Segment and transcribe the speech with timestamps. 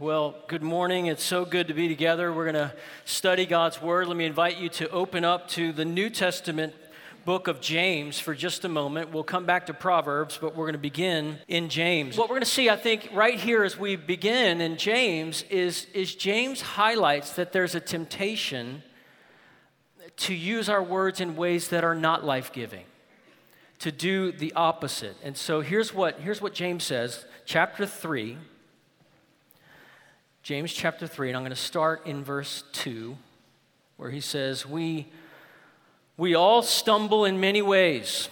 [0.00, 1.06] Well, good morning.
[1.06, 2.32] It's so good to be together.
[2.32, 4.08] We're going to study God's Word.
[4.08, 6.74] Let me invite you to open up to the New Testament
[7.24, 9.12] book of James for just a moment.
[9.12, 12.18] We'll come back to Proverbs, but we're going to begin in James.
[12.18, 15.86] What we're going to see, I think, right here as we begin in James is,
[15.94, 18.82] is James highlights that there's a temptation
[20.16, 22.86] to use our words in ways that are not life giving,
[23.78, 25.14] to do the opposite.
[25.22, 28.38] And so here's what, here's what James says, chapter 3
[30.44, 33.16] James chapter 3, and I'm going to start in verse 2,
[33.96, 35.06] where he says, We,
[36.18, 38.28] we all stumble in many ways.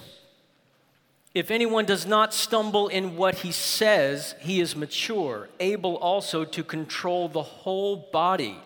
[1.33, 6.63] If anyone does not stumble in what he says, he is mature, able also to
[6.63, 8.59] control the whole body.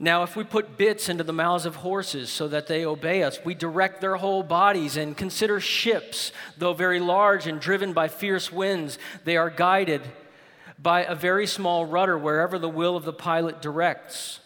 [0.00, 3.38] Now, if we put bits into the mouths of horses so that they obey us,
[3.44, 8.50] we direct their whole bodies and consider ships, though very large and driven by fierce
[8.50, 10.02] winds, they are guided
[10.82, 14.40] by a very small rudder wherever the will of the pilot directs.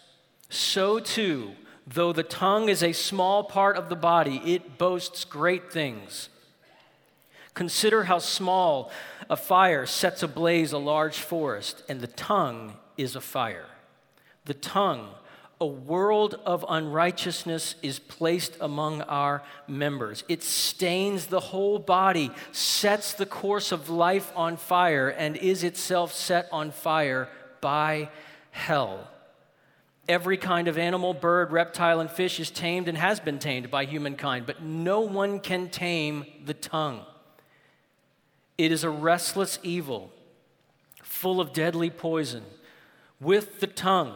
[0.49, 1.53] So too,
[1.87, 6.29] though the tongue is a small part of the body, it boasts great things.
[7.53, 8.91] Consider how small
[9.29, 13.65] a fire sets ablaze a large forest, and the tongue is a fire.
[14.45, 15.09] The tongue
[15.59, 20.23] a world of unrighteousness is placed among our members.
[20.27, 26.13] It stains the whole body, sets the course of life on fire, and is itself
[26.13, 27.27] set on fire
[27.59, 28.09] by
[28.51, 29.07] hell.
[30.07, 33.85] Every kind of animal, bird, reptile, and fish is tamed and has been tamed by
[33.85, 37.01] humankind, but no one can tame the tongue.
[38.59, 40.11] It is a restless evil,
[41.01, 42.43] full of deadly poison.
[43.19, 44.13] With the tongue,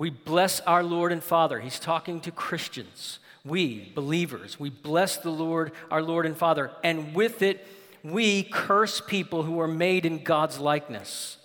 [0.00, 1.60] we bless our Lord and Father.
[1.60, 3.18] He's talking to Christians.
[3.44, 7.66] We, believers, we bless the Lord, our Lord and Father, and with it,
[8.02, 11.36] we curse people who are made in God's likeness.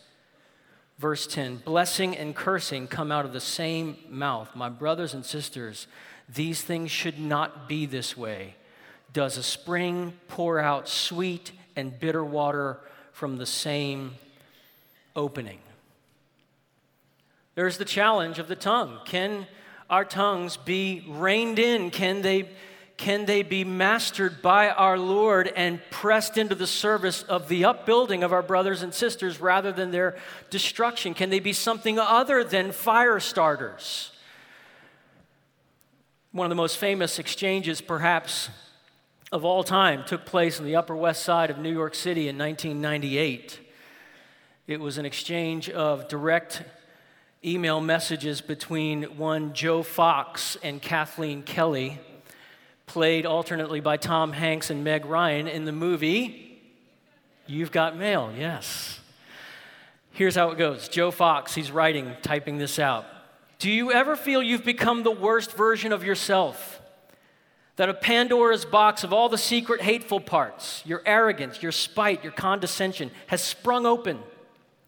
[0.98, 4.56] Verse 10 Blessing and cursing come out of the same mouth.
[4.56, 5.88] My brothers and sisters,
[6.34, 8.56] these things should not be this way.
[9.12, 12.80] Does a spring pour out sweet and bitter water
[13.12, 14.16] from the same
[15.14, 15.60] opening?
[17.56, 19.00] There's the challenge of the tongue.
[19.06, 19.48] Can
[19.90, 21.90] our tongues be reined in?
[21.90, 22.50] Can they,
[22.98, 28.24] can they be mastered by our Lord and pressed into the service of the upbuilding
[28.24, 30.18] of our brothers and sisters rather than their
[30.50, 31.14] destruction?
[31.14, 34.12] Can they be something other than fire starters?
[36.34, 38.50] One of the most famous exchanges, perhaps,
[39.32, 42.38] of all time took place on the Upper West Side of New York City in
[42.38, 43.60] 1998.
[44.68, 46.64] It was an exchange of direct
[47.46, 52.00] email messages between one Joe Fox and Kathleen Kelly,
[52.88, 56.42] played alternately by Tom Hanks and Meg Ryan in the movie
[57.48, 59.00] You've Got Mail, yes.
[60.12, 63.06] Here's how it goes Joe Fox, he's writing, typing this out.
[63.60, 66.82] Do you ever feel you've become the worst version of yourself?
[67.76, 72.32] That a Pandora's box of all the secret hateful parts, your arrogance, your spite, your
[72.32, 74.20] condescension, has sprung open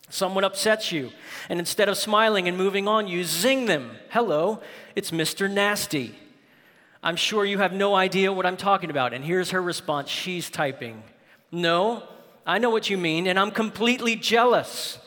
[0.10, 1.12] Someone upsets you,
[1.50, 3.92] and instead of smiling and moving on, you zing them.
[4.10, 4.62] Hello,
[4.96, 5.52] it's Mr.
[5.52, 6.16] Nasty.
[7.04, 9.14] I'm sure you have no idea what I'm talking about.
[9.14, 10.10] And here's her response.
[10.10, 11.04] She's typing.
[11.52, 12.04] No,
[12.46, 14.98] I know what you mean, and I'm completely jealous.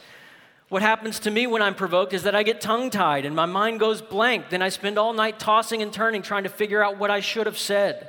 [0.69, 3.47] What happens to me when I'm provoked is that I get tongue tied and my
[3.47, 4.51] mind goes blank.
[4.51, 7.47] Then I spend all night tossing and turning, trying to figure out what I should
[7.47, 8.09] have said.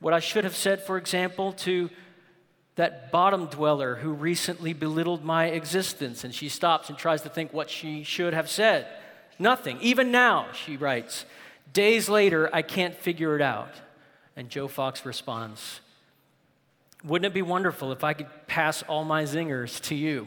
[0.00, 1.90] What I should have said, for example, to
[2.76, 6.24] that bottom dweller who recently belittled my existence.
[6.24, 8.86] And she stops and tries to think what she should have said.
[9.38, 9.78] Nothing.
[9.80, 11.24] Even now, she writes,
[11.72, 13.72] days later, I can't figure it out.
[14.36, 15.80] And Joe Fox responds,
[17.04, 20.26] Wouldn't it be wonderful if I could pass all my zingers to you?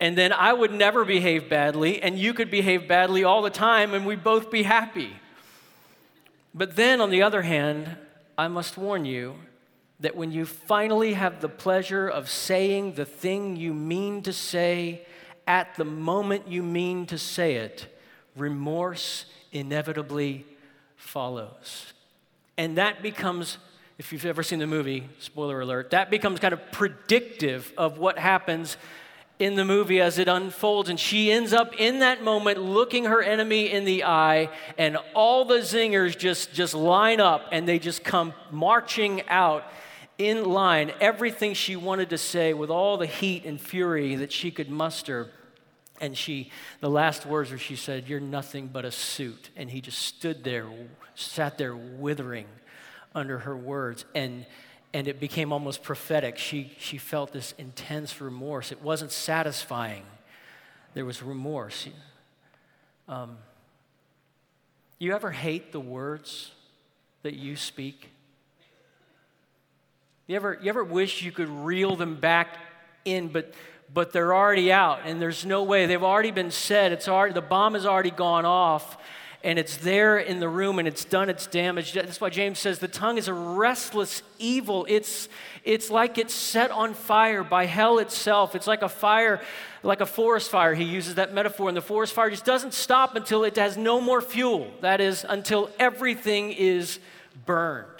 [0.00, 3.94] And then I would never behave badly, and you could behave badly all the time,
[3.94, 5.12] and we'd both be happy.
[6.52, 7.96] But then, on the other hand,
[8.36, 9.36] I must warn you
[10.04, 15.06] that when you finally have the pleasure of saying the thing you mean to say
[15.46, 17.86] at the moment you mean to say it,
[18.36, 20.44] remorse inevitably
[20.96, 21.94] follows.
[22.58, 23.56] And that becomes,
[23.96, 28.18] if you've ever seen the movie, spoiler alert, that becomes kind of predictive of what
[28.18, 28.76] happens
[29.38, 30.90] in the movie as it unfolds.
[30.90, 35.46] And she ends up in that moment looking her enemy in the eye, and all
[35.46, 39.64] the zingers just, just line up and they just come marching out
[40.18, 44.50] in line everything she wanted to say with all the heat and fury that she
[44.50, 45.30] could muster.
[46.00, 46.50] And she,
[46.80, 49.50] the last words were she said, You're nothing but a suit.
[49.56, 50.66] And he just stood there,
[51.14, 52.46] sat there withering
[53.14, 54.04] under her words.
[54.14, 54.46] And,
[54.92, 56.38] and it became almost prophetic.
[56.38, 58.72] She, she felt this intense remorse.
[58.72, 60.04] It wasn't satisfying
[60.94, 61.88] there was remorse.
[63.08, 63.36] Um,
[64.98, 66.52] you ever hate the words
[67.22, 68.10] that you speak?
[70.26, 72.56] You ever, you ever wish you could reel them back
[73.04, 73.52] in, but,
[73.92, 75.84] but they're already out and there's no way.
[75.84, 76.92] They've already been said.
[76.92, 78.96] It's already, the bomb has already gone off
[79.42, 81.92] and it's there in the room and it's done its damage.
[81.92, 84.86] That's why James says the tongue is a restless evil.
[84.88, 85.28] It's,
[85.62, 88.54] it's like it's set on fire by hell itself.
[88.54, 89.42] It's like a fire,
[89.82, 90.72] like a forest fire.
[90.72, 91.68] He uses that metaphor.
[91.68, 94.70] And the forest fire just doesn't stop until it has no more fuel.
[94.80, 96.98] That is, until everything is
[97.44, 97.93] burned.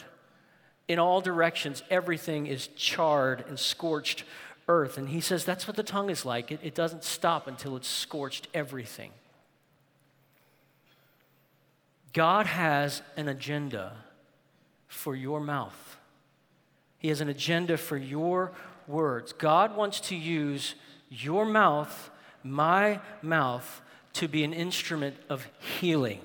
[0.86, 4.25] In all directions, everything is charred and scorched
[4.69, 4.98] earth.
[4.98, 6.50] And he says that's what the tongue is like.
[6.50, 9.10] It, it doesn't stop until it's scorched everything.
[12.12, 13.92] God has an agenda
[14.86, 15.96] for your mouth.
[16.98, 18.52] He has an agenda for your
[18.86, 19.32] words.
[19.32, 20.75] God wants to use
[21.10, 22.10] your mouth,
[22.42, 23.82] my mouth,
[24.14, 26.20] to be an instrument of healing,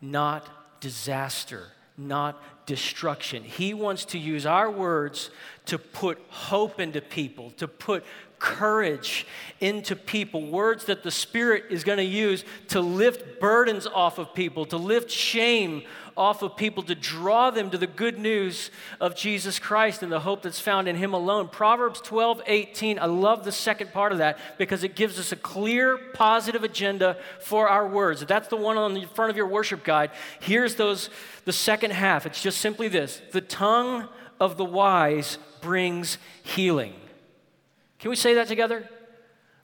[0.00, 1.66] not disaster,
[1.98, 3.42] not destruction.
[3.42, 5.30] He wants to use our words
[5.66, 8.04] to put hope into people, to put
[8.40, 9.26] courage
[9.60, 14.34] into people, words that the Spirit is going to use to lift burdens off of
[14.34, 15.82] people, to lift shame
[16.16, 18.70] off of people, to draw them to the good news
[19.00, 21.48] of Jesus Christ and the hope that's found in Him alone.
[21.48, 25.36] Proverbs 12, 18, I love the second part of that because it gives us a
[25.36, 28.24] clear, positive agenda for our words.
[28.24, 30.10] That's the one on the front of your worship guide.
[30.40, 31.10] Here's those,
[31.44, 32.26] the second half.
[32.26, 34.08] It's just simply this the tongue
[34.40, 36.94] of the wise brings healing.
[38.00, 38.88] Can we say that together?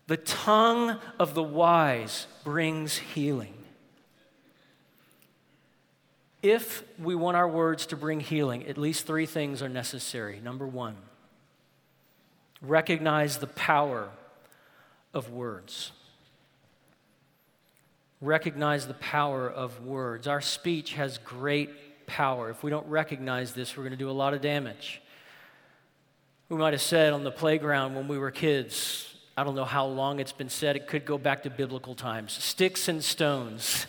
[0.06, 3.54] The tongue of the wise brings healing.
[6.42, 10.38] If we want our words to bring healing, at least three things are necessary.
[10.40, 10.96] Number one,
[12.62, 14.10] recognize the power
[15.12, 15.90] of words.
[18.20, 20.28] Recognize the power of words.
[20.28, 22.50] Our speech has great power.
[22.50, 25.02] If we don't recognize this, we're going to do a lot of damage.
[26.48, 29.86] We might have said on the playground when we were kids, I don't know how
[29.86, 32.32] long it's been said, it could go back to biblical times.
[32.32, 33.86] Sticks and stones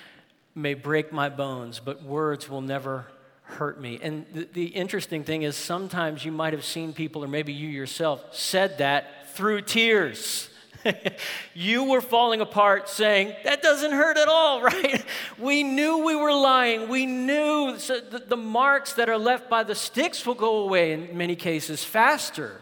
[0.54, 3.06] may break my bones, but words will never
[3.42, 3.98] hurt me.
[4.00, 7.68] And the, the, interesting thing is, sometimes you might have seen people, or maybe you
[7.68, 10.48] yourself, said that through tears.
[11.54, 15.04] you were falling apart saying, That doesn't hurt at all, right?
[15.38, 16.88] We knew we were lying.
[16.88, 21.16] We knew the, the marks that are left by the sticks will go away in
[21.16, 22.60] many cases faster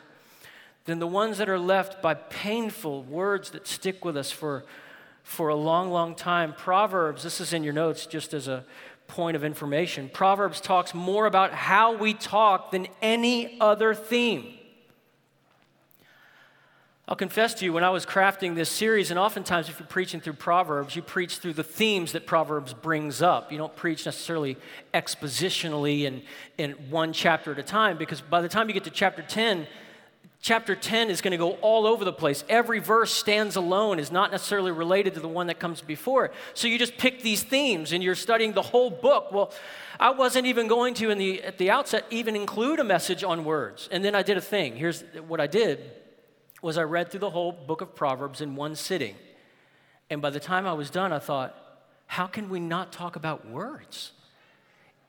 [0.85, 4.65] than the ones that are left by painful words that stick with us for,
[5.23, 6.53] for a long, long time.
[6.53, 8.65] Proverbs, this is in your notes just as a
[9.07, 10.11] point of information.
[10.13, 14.55] Proverbs talks more about how we talk than any other theme.
[17.07, 20.23] I'll confess to you, when I was crafting this series, and oftentimes if you're preaching
[20.23, 23.53] through Proverbs, you preach through the themes that Proverbs brings up.
[23.53, 24.57] You don't preach necessarily
[24.95, 26.23] expositionally in,
[26.57, 29.67] in one chapter at a time, because by the time you get to chapter 10,
[30.41, 32.43] chapter 10 is going to go all over the place.
[32.49, 36.33] Every verse stands alone, is not necessarily related to the one that comes before it.
[36.55, 39.31] So you just pick these themes and you're studying the whole book.
[39.31, 39.53] Well,
[40.01, 43.45] I wasn't even going to, in the, at the outset, even include a message on
[43.45, 43.91] words.
[43.93, 44.75] And then I did a thing.
[44.75, 45.81] Here's what I did
[46.65, 49.17] was I read through the whole book of Proverbs in one sitting.
[50.09, 51.55] And by the time I was done, I thought,
[52.07, 54.13] how can we not talk about words?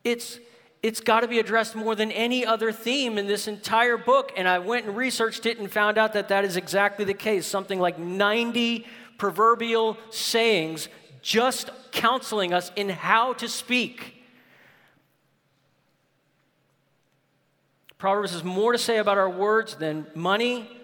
[0.03, 0.37] It's,
[0.83, 4.33] it's got to be addressed more than any other theme in this entire book.
[4.35, 7.47] And I went and researched it and found out that that is exactly the case.
[7.47, 8.85] Something like 90
[9.17, 10.89] proverbial sayings
[11.21, 14.15] just counseling us in how to speak.
[17.97, 20.74] Proverbs has more to say about our words than money,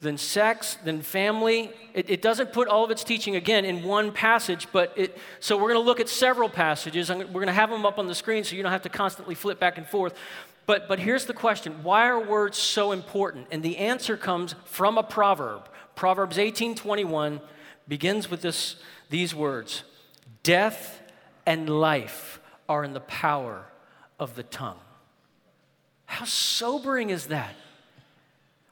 [0.00, 1.70] than sex, than family.
[1.92, 5.56] It, it, doesn't put all of its teaching again in one passage, but it, so
[5.56, 7.10] we're going to look at several passages.
[7.10, 9.34] We're going to have them up on the screen so you don't have to constantly
[9.34, 10.14] flip back and forth.
[10.64, 13.48] But, but here's the question why are words so important?
[13.50, 15.68] And the answer comes from a proverb.
[15.96, 17.40] Proverbs 18:21
[17.86, 18.76] begins with this,
[19.10, 19.82] these words
[20.42, 21.02] Death
[21.44, 23.66] and life are in the power
[24.18, 24.78] of the tongue.
[26.06, 27.54] How sobering is that?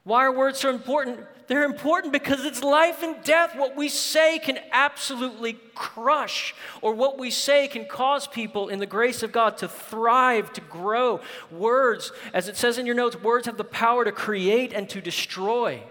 [0.08, 1.20] Why are words so important?
[1.48, 3.54] They're important because it's life and death.
[3.54, 8.86] What we say can absolutely crush, or what we say can cause people in the
[8.86, 11.20] grace of God to thrive, to grow.
[11.50, 15.02] Words, as it says in your notes, words have the power to create and to
[15.02, 15.82] destroy.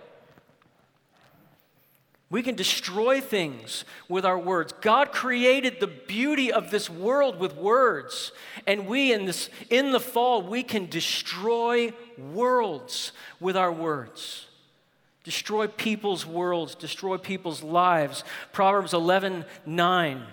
[2.30, 4.74] We can destroy things with our words.
[4.82, 8.34] God created the beauty of this world with words.
[8.66, 14.46] And we in this in the fall we can destroy worlds with our words.
[15.24, 18.24] destroy people's worlds, destroy people's lives.
[18.52, 20.24] Proverbs 11 9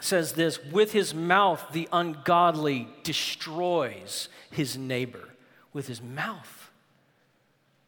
[0.00, 5.28] says this With his mouth, the ungodly destroys his neighbor.
[5.72, 6.70] With his mouth,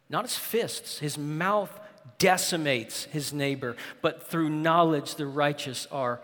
[0.08, 1.80] not his fists, his mouth
[2.18, 6.20] decimates his neighbor, but through knowledge, the righteous are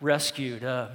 [0.00, 0.64] rescued.
[0.64, 0.88] Uh,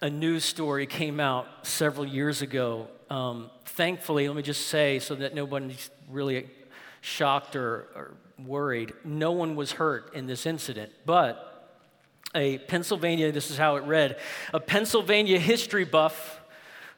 [0.00, 2.86] a news story came out several years ago.
[3.10, 6.48] Um, thankfully, let me just say so that nobody's really
[7.00, 10.92] shocked or, or worried, no one was hurt in this incident.
[11.04, 11.44] But
[12.34, 14.18] a Pennsylvania, this is how it read,
[14.52, 16.37] a Pennsylvania history buff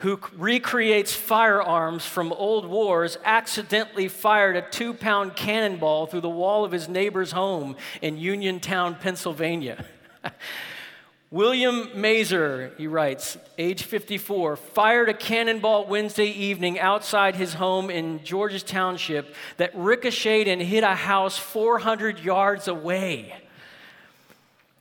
[0.01, 6.65] who recreates firearms from old wars accidentally fired a two pound cannonball through the wall
[6.65, 9.85] of his neighbor's home in Uniontown, Pennsylvania.
[11.31, 18.25] William Mazer, he writes, age 54, fired a cannonball Wednesday evening outside his home in
[18.25, 23.35] Georges Township that ricocheted and hit a house 400 yards away.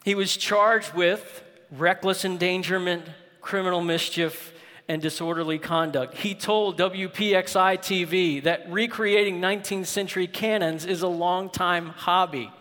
[0.05, 3.03] He was charged with reckless endangerment,
[3.41, 4.53] criminal mischief,
[4.89, 6.15] and disorderly conduct.
[6.15, 12.51] He told WPXI TV that recreating 19th century cannons is a long time hobby.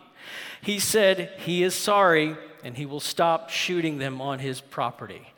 [0.60, 5.26] He said he is sorry and he will stop shooting them on his property.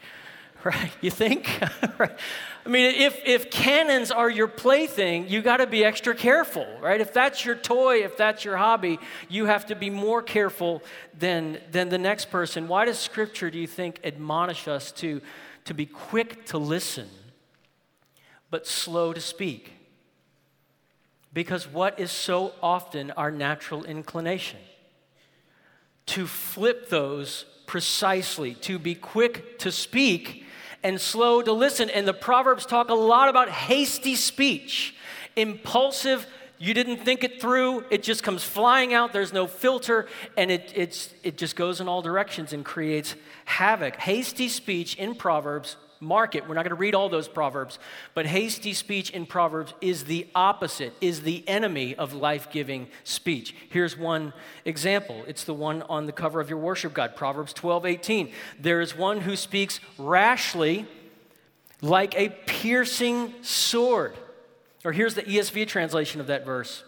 [0.62, 0.92] Right?
[1.00, 1.48] You think?
[2.66, 7.00] I mean, if, if cannons are your plaything, you got to be extra careful, right?
[7.00, 8.98] If that's your toy, if that's your hobby,
[9.30, 10.82] you have to be more careful
[11.18, 12.68] than, than the next person.
[12.68, 15.22] Why does Scripture, do you think, admonish us to,
[15.70, 17.08] to be quick to listen,
[18.50, 19.72] but slow to speak?
[21.32, 24.58] Because what is so often our natural inclination?
[26.10, 30.44] to flip those precisely, to be quick to speak
[30.82, 31.88] and slow to listen.
[31.88, 34.96] And the Proverbs talk a lot about hasty speech,
[35.36, 36.26] impulsive.
[36.62, 40.72] You didn't think it through, it just comes flying out, there's no filter, and it,
[40.76, 43.14] it's, it just goes in all directions and creates
[43.46, 43.96] havoc.
[43.96, 46.48] Hasty speech in Proverbs Mark it.
[46.48, 47.78] We're not going to read all those proverbs,
[48.14, 53.54] but hasty speech in proverbs is the opposite, is the enemy of life-giving speech.
[53.68, 54.32] Here's one
[54.64, 55.22] example.
[55.26, 58.32] It's the one on the cover of your worship guide, Proverbs 12:18.
[58.58, 60.86] There is one who speaks rashly
[61.82, 64.14] like a piercing sword.
[64.84, 66.84] Or here's the ESV translation of that verse.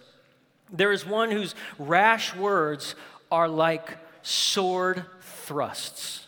[0.72, 2.94] There is one whose rash words
[3.30, 6.26] are like sword thrusts.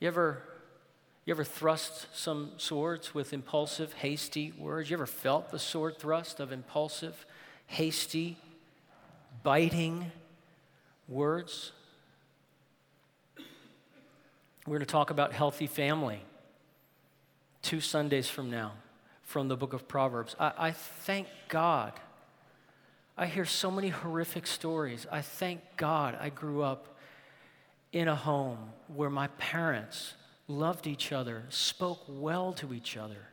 [0.00, 0.42] You ever,
[1.26, 4.88] you ever thrust some swords with impulsive, hasty words?
[4.88, 7.26] You ever felt the sword thrust of impulsive,
[7.66, 8.38] hasty,
[9.42, 10.10] biting
[11.08, 11.72] words?
[14.66, 16.20] We're going to talk about healthy family
[17.60, 18.72] two Sundays from now
[19.28, 20.34] from the book of Proverbs.
[20.40, 21.92] I, I thank God.
[23.14, 25.06] I hear so many horrific stories.
[25.12, 26.96] I thank God I grew up
[27.92, 30.14] in a home where my parents
[30.46, 33.28] loved each other, spoke well to each other,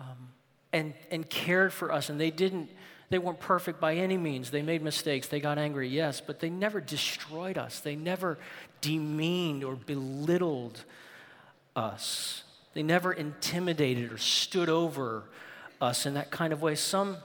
[0.00, 0.30] um,
[0.72, 2.10] and, and cared for us.
[2.10, 2.68] And they didn't,
[3.08, 4.50] they weren't perfect by any means.
[4.50, 7.78] They made mistakes, they got angry, yes, but they never destroyed us.
[7.78, 8.36] They never
[8.80, 10.84] demeaned or belittled
[11.76, 12.42] us.
[12.76, 15.22] They never intimidated or stood over
[15.80, 16.74] us in that kind of way.
[16.74, 17.16] Some,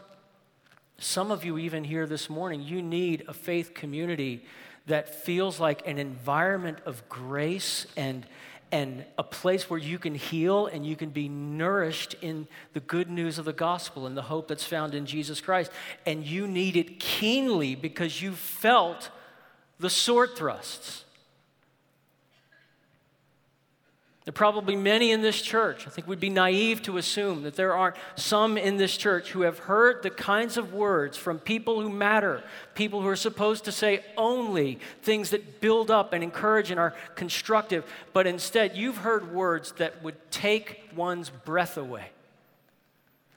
[0.97, 4.45] some of you, even here this morning, you need a faith community
[4.85, 8.25] that feels like an environment of grace and,
[8.71, 13.09] and a place where you can heal and you can be nourished in the good
[13.09, 15.69] news of the gospel and the hope that's found in Jesus Christ.
[16.05, 19.09] And you need it keenly because you felt
[19.81, 21.03] the sword thrusts.
[24.33, 25.87] Probably many in this church.
[25.87, 29.41] I think we'd be naive to assume that there aren't some in this church who
[29.41, 32.43] have heard the kinds of words from people who matter,
[32.75, 36.93] people who are supposed to say only things that build up and encourage and are
[37.15, 37.83] constructive,
[38.13, 42.09] but instead you've heard words that would take one's breath away.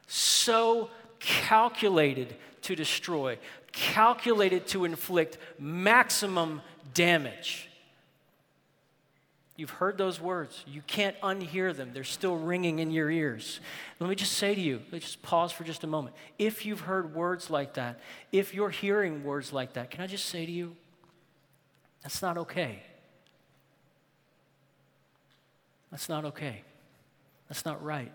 [0.07, 3.39] So calculated to destroy,
[3.73, 6.61] calculated to inflict maximum
[6.93, 7.69] damage.
[9.57, 10.65] You've heard those words.
[10.67, 11.91] You can't unhear them.
[11.93, 13.61] They're still ringing in your ears.
[14.01, 16.17] Let me just say to you, let's just pause for just a moment.
[16.39, 18.01] If you've heard words like that,
[18.33, 20.75] if you're hearing words like that, can I just say to you,
[22.03, 22.83] that's not okay.
[25.93, 26.63] That's not okay.
[27.49, 28.11] That's not right.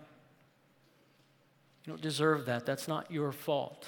[1.84, 2.66] You don't deserve that.
[2.66, 3.86] That's not your fault.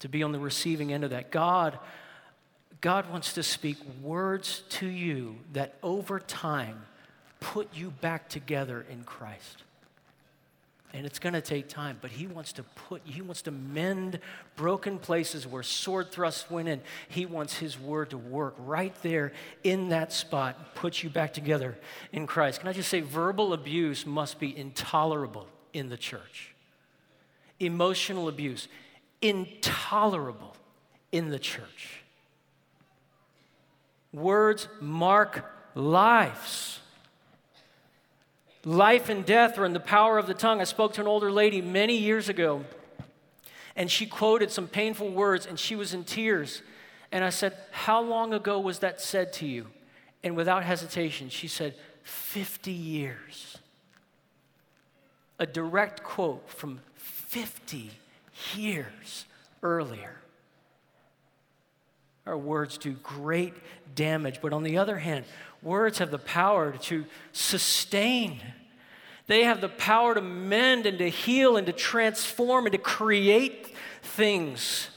[0.00, 1.30] To be on the receiving end of that.
[1.30, 1.78] God
[2.82, 6.82] God wants to speak words to you that over time
[7.40, 9.62] put you back together in Christ.
[10.92, 14.18] And it's going to take time, but he wants to put, he wants to mend
[14.56, 16.82] broken places where sword thrusts went in.
[17.08, 19.32] He wants his word to work right there
[19.64, 21.78] in that spot, put you back together
[22.12, 22.60] in Christ.
[22.60, 26.52] Can I just say, verbal abuse must be intolerable in the church.
[27.58, 28.68] Emotional abuse,
[29.22, 30.56] intolerable
[31.12, 32.01] in the church.
[34.12, 36.80] Words mark lives.
[38.64, 40.60] Life and death are in the power of the tongue.
[40.60, 42.64] I spoke to an older lady many years ago,
[43.74, 46.62] and she quoted some painful words, and she was in tears.
[47.10, 49.66] And I said, How long ago was that said to you?
[50.22, 53.58] And without hesitation, she said, 50 years.
[55.38, 57.90] A direct quote from 50
[58.54, 59.24] years
[59.62, 60.21] earlier.
[62.26, 63.54] Our words do great
[63.94, 65.24] damage, but on the other hand,
[65.62, 68.40] Words have the power to sustain.
[69.28, 73.68] They have the power to mend and to heal and to transform and to create
[74.02, 74.88] things.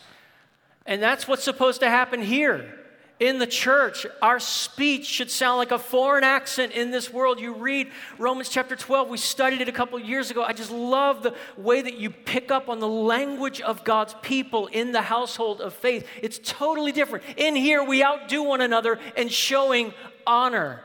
[0.87, 2.79] And that's what's supposed to happen here
[3.19, 4.05] in the church.
[4.21, 7.39] Our speech should sound like a foreign accent in this world.
[7.39, 10.43] You read Romans chapter 12, we studied it a couple years ago.
[10.43, 14.67] I just love the way that you pick up on the language of God's people
[14.67, 16.07] in the household of faith.
[16.21, 17.23] It's totally different.
[17.37, 19.93] In here, we outdo one another in showing
[20.27, 20.81] honor.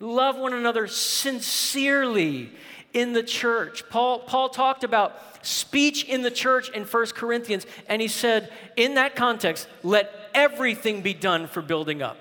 [0.00, 2.52] Love one another sincerely
[2.92, 3.88] in the church.
[3.90, 8.94] Paul, Paul talked about speech in the church in 1 Corinthians, and he said, in
[8.94, 12.18] that context, let everything be done for building up.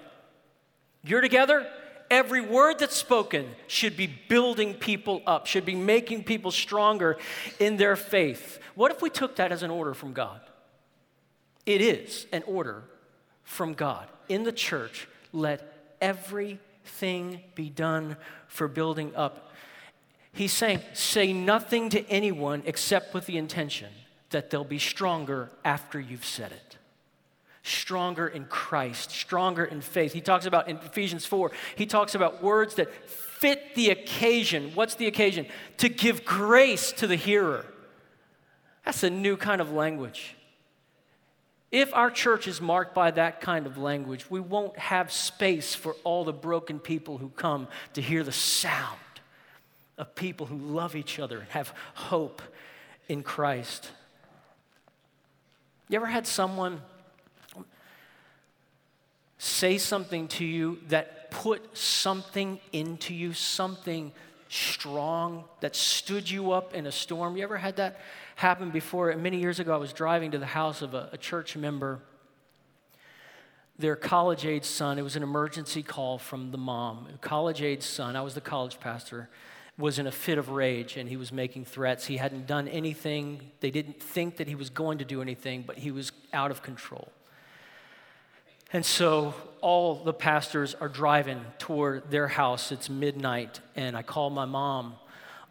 [1.03, 1.67] You're together?
[2.09, 7.17] Every word that's spoken should be building people up, should be making people stronger
[7.59, 8.59] in their faith.
[8.75, 10.39] What if we took that as an order from God?
[11.65, 12.83] It is an order
[13.43, 14.07] from God.
[14.29, 18.17] In the church, let everything be done
[18.47, 19.51] for building up.
[20.33, 23.89] He's saying, say nothing to anyone except with the intention
[24.31, 26.77] that they'll be stronger after you've said it.
[27.63, 30.11] Stronger in Christ, stronger in faith.
[30.11, 34.71] He talks about in Ephesians 4, he talks about words that fit the occasion.
[34.75, 35.47] What's the occasion?
[35.77, 37.65] To give grace to the hearer.
[38.83, 40.35] That's a new kind of language.
[41.71, 45.95] If our church is marked by that kind of language, we won't have space for
[46.03, 48.99] all the broken people who come to hear the sound
[49.97, 52.41] of people who love each other and have hope
[53.07, 53.89] in Christ.
[55.89, 56.81] You ever had someone
[59.43, 64.11] say something to you that put something into you, something
[64.49, 67.37] strong that stood you up in a storm?
[67.37, 67.99] You ever had that?
[68.35, 69.15] happen before.
[69.15, 71.99] Many years ago, I was driving to the house of a, a church member.
[73.77, 77.07] Their college age son, it was an emergency call from the mom.
[77.21, 79.29] College age son, I was the college pastor,
[79.77, 82.05] was in a fit of rage and he was making threats.
[82.05, 83.51] He hadn't done anything.
[83.61, 86.61] They didn't think that he was going to do anything, but he was out of
[86.61, 87.11] control.
[88.73, 92.71] And so all the pastors are driving toward their house.
[92.71, 94.95] It's midnight, and I call my mom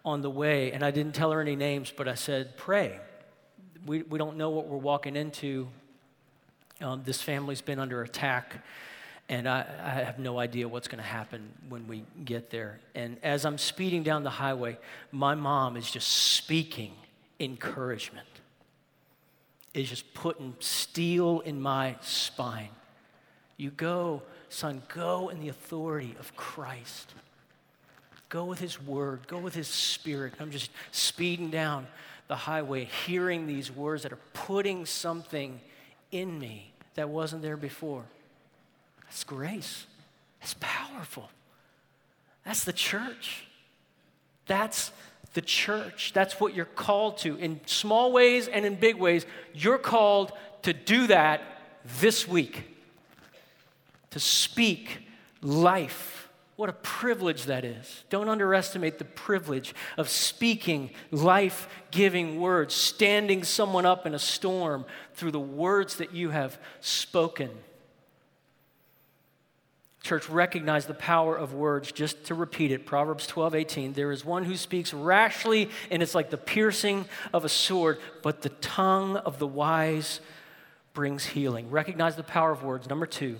[0.04, 2.98] on the way, and I didn't tell her any names, but I said, Pray.
[3.86, 5.66] We, we don't know what we're walking into.
[6.80, 8.64] Um, this family's been under attack,
[9.28, 12.78] and I, I have no idea what's going to happen when we get there.
[12.94, 14.78] And as I'm speeding down the highway,
[15.10, 16.92] my mom is just speaking
[17.40, 18.26] encouragement,
[19.74, 22.70] is just putting steel in my spine.
[23.62, 27.14] You go, son, go in the authority of Christ.
[28.28, 30.34] Go with His Word, go with His Spirit.
[30.40, 31.86] I'm just speeding down
[32.26, 35.60] the highway, hearing these words that are putting something
[36.10, 38.02] in me that wasn't there before.
[39.04, 39.86] That's grace.
[40.40, 41.30] That's powerful.
[42.44, 43.46] That's the church.
[44.46, 44.90] That's
[45.34, 46.10] the church.
[46.12, 47.36] That's what you're called to.
[47.36, 51.42] In small ways and in big ways, you're called to do that
[52.00, 52.70] this week.
[54.12, 55.06] To speak
[55.42, 56.22] life
[56.56, 58.04] what a privilege that is.
[58.08, 64.84] Don't underestimate the privilege of speaking life giving words, standing someone up in a storm
[65.14, 67.50] through the words that you have spoken.
[70.02, 71.90] Church, recognize the power of words.
[71.90, 73.92] Just to repeat it, Proverbs 12, 18.
[73.94, 78.42] There is one who speaks rashly, and it's like the piercing of a sword, but
[78.42, 80.20] the tongue of the wise
[80.92, 81.70] brings healing.
[81.70, 82.88] Recognize the power of words.
[82.88, 83.38] Number two,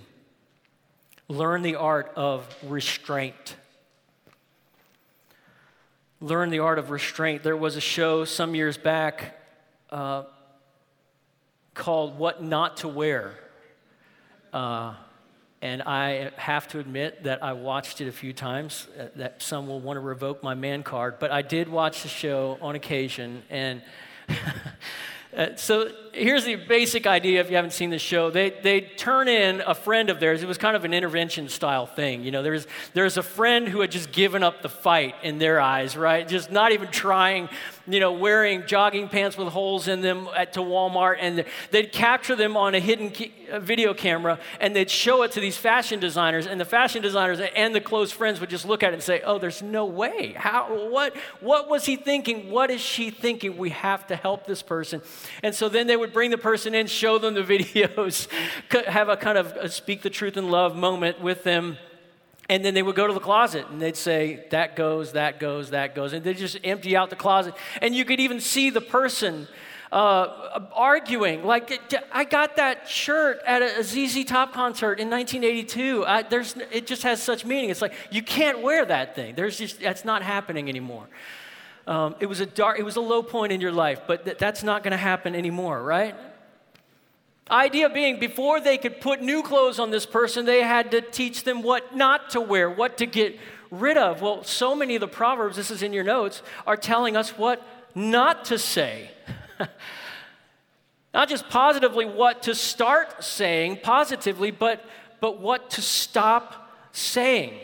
[1.32, 3.56] Learn the art of restraint.
[6.20, 7.42] Learn the art of restraint.
[7.42, 9.34] There was a show some years back
[9.88, 10.24] uh,
[11.72, 13.32] called What Not to Wear.
[14.52, 14.92] Uh,
[15.62, 19.68] And I have to admit that I watched it a few times, uh, that some
[19.68, 23.42] will want to revoke my man card, but I did watch the show on occasion.
[23.48, 23.80] And
[25.34, 28.30] uh, so here's the basic idea if you haven't seen the show.
[28.30, 30.42] They, they turn in a friend of theirs.
[30.42, 32.22] It was kind of an intervention style thing.
[32.22, 35.60] You know, there's, there's a friend who had just given up the fight in their
[35.60, 36.26] eyes, right?
[36.26, 37.48] Just not even trying
[37.86, 42.36] you know, wearing jogging pants with holes in them at, to Walmart, and they'd capture
[42.36, 43.12] them on a hidden
[43.60, 47.74] video camera, and they'd show it to these fashion designers, and the fashion designers and
[47.74, 50.34] the close friends would just look at it and say, "Oh, there's no way.
[50.36, 50.88] How?
[50.90, 51.16] What?
[51.40, 52.50] What was he thinking?
[52.50, 53.56] What is she thinking?
[53.56, 55.02] We have to help this person."
[55.42, 58.28] And so then they would bring the person in, show them the videos,
[58.86, 61.78] have a kind of a speak the truth in love moment with them
[62.48, 65.70] and then they would go to the closet and they'd say, that goes, that goes,
[65.70, 66.12] that goes.
[66.12, 67.54] And they'd just empty out the closet.
[67.80, 69.48] And you could even see the person
[69.90, 71.80] uh, arguing, like,
[72.12, 76.04] I got that shirt at a ZZ Top concert in 1982.
[76.04, 77.70] I, there's, it just has such meaning.
[77.70, 79.34] It's like, you can't wear that thing.
[79.34, 81.06] There's just, that's not happening anymore.
[81.86, 84.38] Um, it was a dark, it was a low point in your life, but th-
[84.38, 86.14] that's not going to happen anymore, right?
[87.50, 91.44] Idea being, before they could put new clothes on this person, they had to teach
[91.44, 93.38] them what not to wear, what to get
[93.70, 94.22] rid of.
[94.22, 97.66] Well, so many of the Proverbs, this is in your notes, are telling us what
[97.94, 99.10] not to say.
[101.14, 104.84] not just positively what to start saying positively, but,
[105.20, 107.58] but what to stop saying.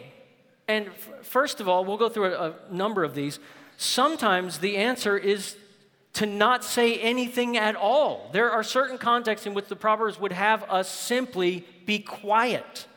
[0.66, 3.38] And f- first of all, we'll go through a, a number of these.
[3.80, 5.56] Sometimes the answer is
[6.14, 8.28] to not say anything at all.
[8.32, 12.88] There are certain contexts in which the Proverbs would have us simply be quiet.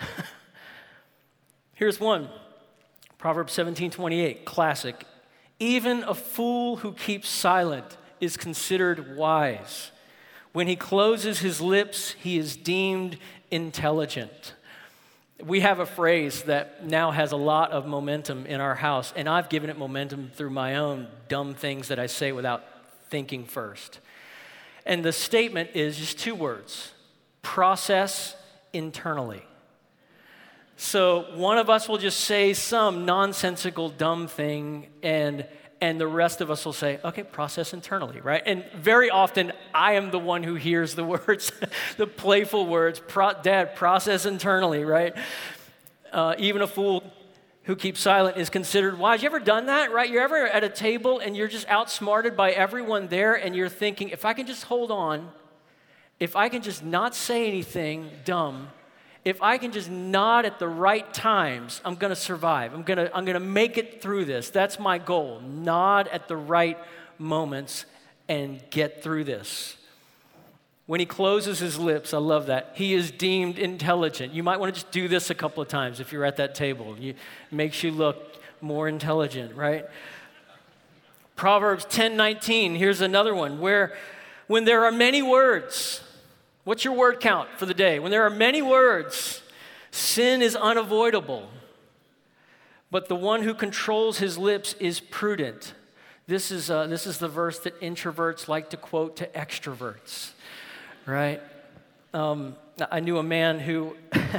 [1.74, 2.30] Here's one
[3.18, 5.04] Proverbs 17 28, classic.
[5.58, 9.90] Even a fool who keeps silent is considered wise.
[10.52, 13.18] When he closes his lips, he is deemed
[13.50, 14.54] intelligent
[15.44, 19.28] we have a phrase that now has a lot of momentum in our house, and
[19.28, 22.64] I've given it momentum through my own dumb things that I say without
[23.08, 24.00] thinking first.
[24.86, 26.92] And the statement is just two words
[27.42, 28.36] process
[28.72, 29.42] internally.
[30.76, 35.46] So one of us will just say some nonsensical, dumb thing, and
[35.80, 38.42] and the rest of us will say, okay, process internally, right?
[38.44, 41.52] And very often, I am the one who hears the words,
[41.96, 45.14] the playful words, Pro- Dad, process internally, right?
[46.12, 47.02] Uh, even a fool
[47.64, 49.22] who keeps silent is considered wise.
[49.22, 50.10] You ever done that, right?
[50.10, 54.08] You're ever at a table and you're just outsmarted by everyone there, and you're thinking,
[54.10, 55.30] if I can just hold on,
[56.18, 58.68] if I can just not say anything dumb,
[59.24, 62.72] if I can just nod at the right times, I'm going to survive.
[62.72, 64.50] I'm going to I'm going to make it through this.
[64.50, 65.40] That's my goal.
[65.40, 66.78] Nod at the right
[67.18, 67.84] moments
[68.28, 69.76] and get through this.
[70.86, 72.72] When he closes his lips, I love that.
[72.74, 74.32] He is deemed intelligent.
[74.32, 76.54] You might want to just do this a couple of times if you're at that
[76.54, 76.96] table.
[76.98, 77.16] It
[77.50, 79.86] makes you look more intelligent, right?
[81.36, 83.96] Proverbs 10:19, here's another one where
[84.46, 86.02] when there are many words,
[86.64, 87.98] What's your word count for the day?
[87.98, 89.42] When there are many words,
[89.90, 91.48] sin is unavoidable.
[92.90, 95.74] But the one who controls his lips is prudent.
[96.26, 100.32] This is, uh, this is the verse that introverts like to quote to extroverts,
[101.06, 101.40] right?
[102.12, 102.56] Um,
[102.90, 103.96] I knew a man who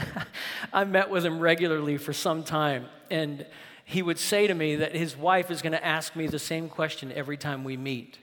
[0.74, 3.46] I met with him regularly for some time, and
[3.84, 6.70] he would say to me that his wife is going to ask me the same
[6.70, 8.20] question every time we meet.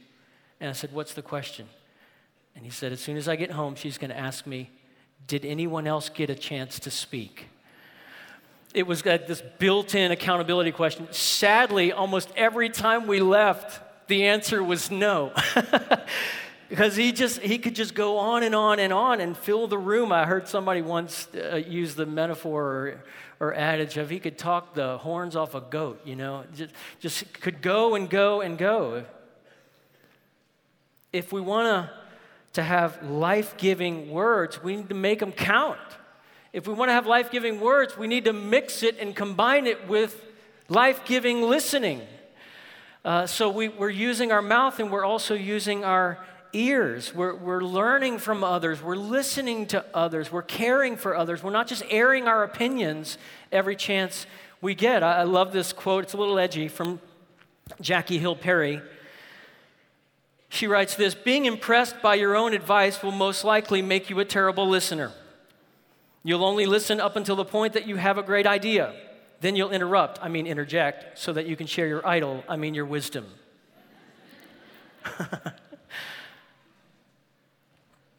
[0.61, 1.69] And I said, What's the question?
[2.55, 4.71] And he said, As soon as I get home, she's going to ask me,
[5.27, 7.47] Did anyone else get a chance to speak?
[8.75, 11.09] It was this built in accountability question.
[11.11, 15.33] Sadly, almost every time we left, the answer was no.
[16.69, 19.79] because he just he could just go on and on and on and fill the
[19.79, 23.05] room i heard somebody once uh, use the metaphor or,
[23.41, 27.41] or, adage of he could talk the horns off a goat you know just, just
[27.41, 29.05] could go and go and go
[31.13, 31.98] if we want to
[32.55, 35.79] to have life giving words, we need to make them count.
[36.53, 39.67] If we want to have life giving words, we need to mix it and combine
[39.67, 40.25] it with
[40.69, 42.03] life giving listening.
[43.05, 46.19] Uh, so we, we're using our mouth and we're also using our
[46.53, 47.15] ears.
[47.15, 48.83] We're, we're learning from others.
[48.83, 50.33] We're listening to others.
[50.33, 51.43] We're caring for others.
[51.43, 53.19] We're not just airing our opinions
[53.53, 54.27] every chance
[54.61, 55.03] we get.
[55.03, 56.05] I, I love this quote.
[56.05, 57.01] It's a little edgy from
[57.81, 58.81] Jackie Hill Perry.
[60.49, 64.25] She writes this Being impressed by your own advice will most likely make you a
[64.25, 65.13] terrible listener.
[66.25, 68.95] You'll only listen up until the point that you have a great idea.
[69.41, 72.75] Then you'll interrupt, I mean interject, so that you can share your idol, I mean
[72.75, 73.27] your wisdom.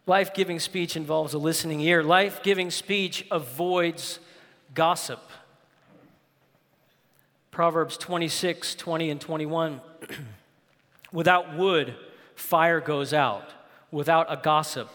[0.05, 2.01] Life giving speech involves a listening ear.
[2.01, 4.19] Life giving speech avoids
[4.73, 5.19] gossip.
[7.51, 9.81] Proverbs 26, 20, and 21.
[11.11, 11.95] Without wood,
[12.39, 13.49] fire goes out.
[13.91, 14.89] Without a gossip,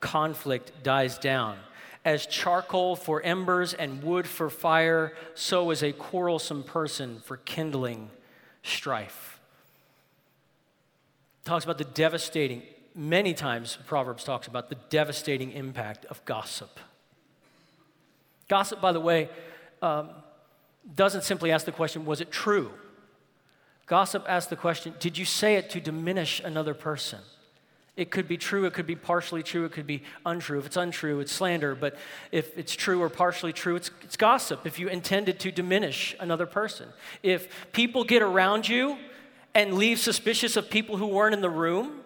[0.00, 1.56] conflict dies down.
[2.04, 8.10] As charcoal for embers and wood for fire, so is a quarrelsome person for kindling
[8.62, 9.40] strife.
[11.44, 12.62] Talks about the devastating,
[12.94, 16.78] many times Proverbs talks about the devastating impact of gossip.
[18.48, 19.28] Gossip, by the way,
[19.80, 20.10] um,
[20.94, 22.70] doesn't simply ask the question, was it true?
[23.90, 27.18] Gossip asks the question, did you say it to diminish another person?
[27.96, 30.60] It could be true, it could be partially true, it could be untrue.
[30.60, 31.74] If it's untrue, it's slander.
[31.74, 31.96] But
[32.30, 36.46] if it's true or partially true, it's, it's gossip if you intended to diminish another
[36.46, 36.88] person.
[37.24, 38.96] If people get around you
[39.56, 41.98] and leave suspicious of people who weren't in the room,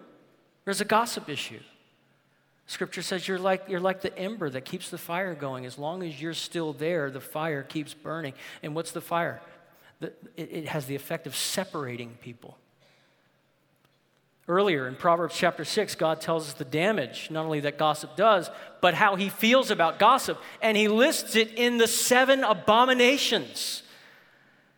[0.63, 1.59] there's a gossip issue.
[2.65, 5.67] Scripture says you're like, you're like the ember that keeps the fire going.
[5.67, 8.33] As long as you're still there, the fire keeps burning.
[8.63, 9.39] And what's the fire?
[10.35, 12.57] It has the effect of separating people.
[14.47, 18.51] Earlier in Proverbs chapter 6, God tells us the damage, not only that gossip does,
[18.79, 20.39] but how he feels about gossip.
[20.61, 23.81] And he lists it in the seven abominations.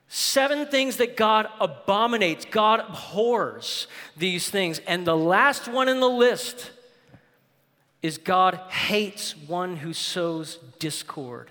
[0.08, 4.80] Seven things that God abominates, God abhors these things.
[4.88, 6.72] And the last one in the list
[8.02, 11.50] is God hates one who sows discord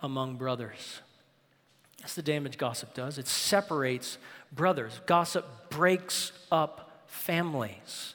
[0.00, 1.00] among brothers.
[2.02, 3.16] That's the damage gossip does.
[3.16, 4.18] It separates
[4.52, 5.00] brothers.
[5.06, 8.14] Gossip breaks up families.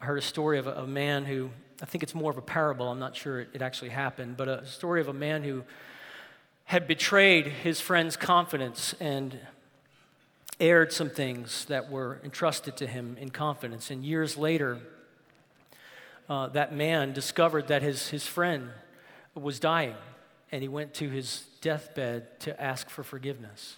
[0.00, 2.42] I heard a story of a, a man who, I think it's more of a
[2.42, 5.64] parable, I'm not sure it, it actually happened, but a story of a man who
[6.64, 9.38] had betrayed his friend's confidence and
[10.60, 13.90] aired some things that were entrusted to him in confidence.
[13.90, 14.78] And years later,
[16.28, 18.70] uh, that man discovered that his, his friend
[19.34, 19.94] was dying,
[20.50, 23.76] and he went to his deathbed to ask for forgiveness.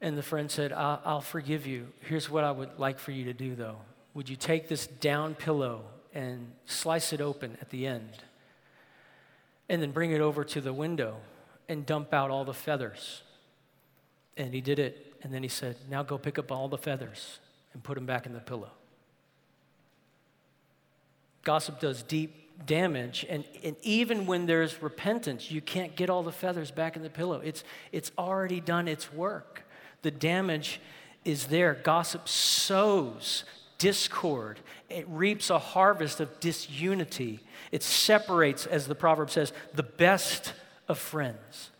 [0.00, 1.88] And the friend said, I'll, forgive you.
[2.00, 3.78] Here's what I would like for you to do, though.
[4.14, 8.10] Would you take this down pillow and slice it open at the end?
[9.68, 11.16] And then bring it over to the window
[11.68, 13.22] and dump out all the feathers.
[14.36, 15.16] And he did it.
[15.22, 17.40] And then he said, Now go pick up all the feathers
[17.72, 18.70] and put them back in the pillow.
[21.42, 23.24] Gossip does deep damage.
[23.28, 27.10] And, and even when there's repentance, you can't get all the feathers back in the
[27.10, 27.40] pillow.
[27.42, 29.62] It's, it's already done its work.
[30.02, 30.80] The damage
[31.24, 31.74] is there.
[31.74, 33.44] Gossip sows
[33.78, 34.58] discord,
[34.90, 37.40] it reaps a harvest of disunity.
[37.70, 40.52] It separates, as the proverb says, the best
[40.88, 41.70] of friends.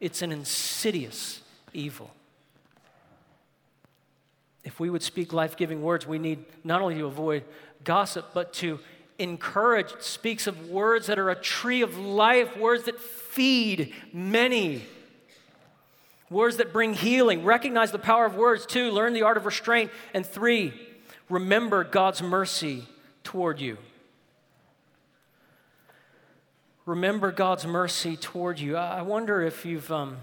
[0.00, 1.42] It's an insidious
[1.72, 2.10] evil.
[4.64, 7.44] If we would speak life giving words, we need not only to avoid
[7.84, 8.80] gossip, but to
[9.18, 14.84] encourage, speaks of words that are a tree of life, words that feed many,
[16.30, 17.44] words that bring healing.
[17.44, 18.66] Recognize the power of words.
[18.66, 19.90] Two, learn the art of restraint.
[20.14, 20.72] And three,
[21.28, 22.86] remember God's mercy
[23.24, 23.78] toward you.
[26.86, 28.76] Remember God's mercy toward you.
[28.76, 29.90] I wonder if you've.
[29.92, 30.18] Um,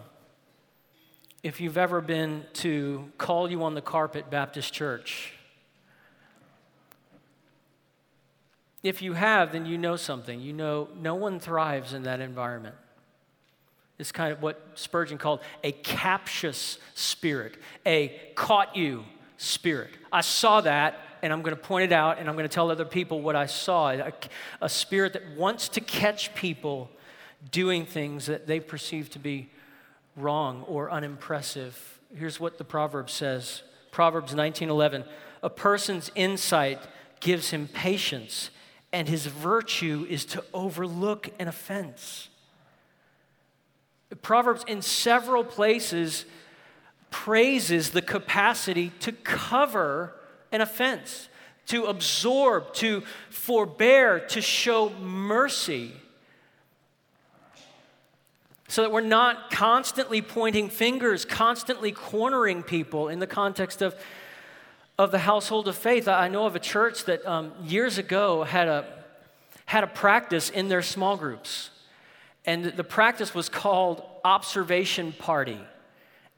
[1.45, 5.34] if you've ever been to Call You on the Carpet Baptist Church,
[8.85, 10.39] If you have, then you know something.
[10.39, 12.75] You know no one thrives in that environment.
[13.97, 19.03] It's kind of what Spurgeon called a captious spirit, a caught you
[19.37, 19.89] spirit.
[20.11, 22.69] I saw that, and I'm going to point it out, and I'm going to tell
[22.69, 24.13] other people what I saw a,
[24.61, 26.91] a spirit that wants to catch people
[27.51, 29.49] doing things that they perceive to be
[30.15, 31.99] wrong or unimpressive.
[32.15, 35.05] Here's what the proverb says Proverbs 19:11
[35.41, 36.79] A person's insight
[37.19, 38.51] gives him patience
[38.95, 42.29] and his virtue is to overlook an offense.
[44.21, 46.23] Proverbs, in several places,
[47.09, 50.15] praises the capacity to cover
[50.53, 51.27] an offense,
[51.67, 55.91] to absorb, to forbear, to show mercy.
[58.69, 63.93] So that we're not constantly pointing fingers, constantly cornering people in the context of
[64.97, 66.07] of the household of faith.
[66.07, 68.85] I know of a church that um, years ago had a,
[69.65, 71.69] had a practice in their small groups.
[72.45, 75.59] And the practice was called observation party.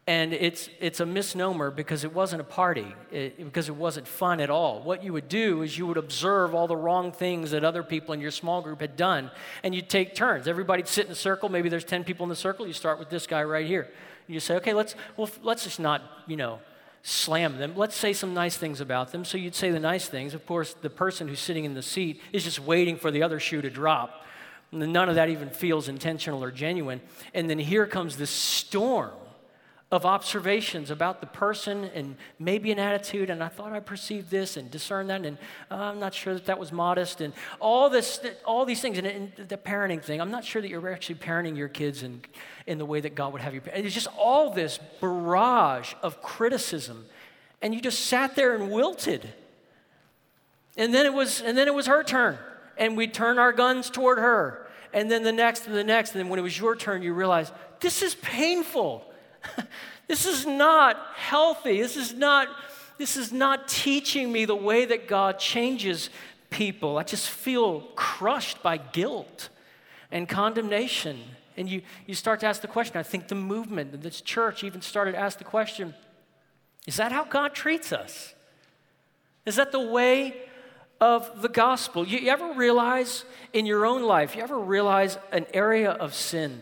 [0.10, 4.40] And it's, it's a misnomer because it wasn't a party, it, because it wasn't fun
[4.40, 4.82] at all.
[4.82, 8.14] What you would do is you would observe all the wrong things that other people
[8.14, 9.30] in your small group had done,
[9.64, 10.48] and you'd take turns.
[10.48, 11.50] Everybody'd sit in a circle.
[11.50, 12.66] Maybe there's 10 people in the circle.
[12.66, 13.90] You start with this guy right here.
[14.28, 16.60] You say, okay, let's, well, let's just not, you know,
[17.04, 17.74] slam them.
[17.76, 19.24] Let's say some nice things about them.
[19.26, 20.34] So you'd say the nice things.
[20.34, 23.40] Of course, the person who's sitting in the seat is just waiting for the other
[23.40, 24.26] shoe to drop.
[24.72, 27.02] None of that even feels intentional or genuine.
[27.34, 29.12] And then here comes this storm
[29.90, 34.58] of observations about the person and maybe an attitude, and I thought I perceived this
[34.58, 35.38] and discerned that, and
[35.72, 39.08] uh, I'm not sure that that was modest, and all this, all these things, and,
[39.08, 40.20] and, the parenting thing.
[40.20, 42.22] I'm not sure that you're actually parenting your kids in,
[42.66, 43.62] in the way that God would have you.
[43.74, 47.06] It's just all this barrage of criticism,
[47.62, 49.34] and you just sat there and wilted.
[50.76, 52.38] And then it was, and then it was her turn,
[52.78, 56.20] and we turned our guns toward her, and then the next and the next, and
[56.20, 59.06] then when it was your turn, you realized this is painful.
[60.08, 61.82] this is not healthy.
[61.82, 62.48] This is not,
[62.98, 66.10] this is not teaching me the way that God changes
[66.50, 66.98] people.
[66.98, 69.50] I just feel crushed by guilt
[70.12, 71.20] and condemnation.
[71.56, 72.98] And you, you start to ask the question.
[72.98, 75.94] I think the movement, and this church even started to ask the question
[76.86, 78.34] is that how God treats us?
[79.46, 80.36] Is that the way
[81.02, 82.08] of the gospel?
[82.08, 86.62] You, you ever realize in your own life, you ever realize an area of sin?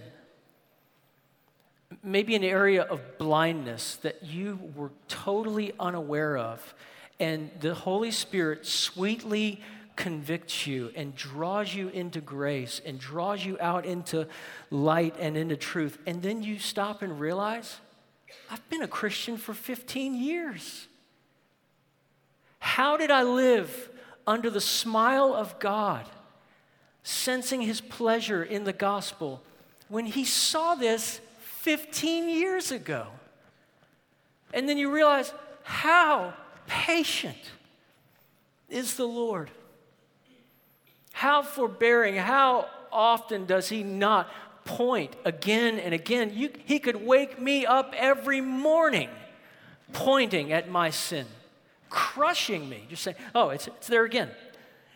[2.05, 6.73] Maybe an area of blindness that you were totally unaware of,
[7.19, 9.61] and the Holy Spirit sweetly
[9.95, 14.27] convicts you and draws you into grace and draws you out into
[14.69, 15.97] light and into truth.
[16.05, 17.77] And then you stop and realize,
[18.51, 20.87] I've been a Christian for 15 years.
[22.59, 23.89] How did I live
[24.27, 26.05] under the smile of God,
[27.03, 29.41] sensing his pleasure in the gospel,
[29.87, 31.21] when he saw this
[31.65, 33.07] 15 years ago.
[34.53, 36.35] And then you realize how
[36.67, 37.39] patient
[38.69, 39.49] is the Lord.
[41.11, 44.29] How forbearing, how often does He not
[44.63, 46.33] point again and again?
[46.35, 49.09] You, he could wake me up every morning
[49.91, 51.25] pointing at my sin,
[51.89, 54.29] crushing me, just saying, oh, it's, it's there again.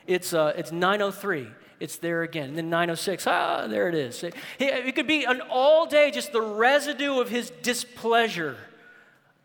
[0.06, 1.48] It's, uh, it's 903
[1.80, 2.50] it's there again.
[2.50, 4.24] And then 906, ah, there it is.
[4.24, 8.58] It, it could be an all day, just the residue of his displeasure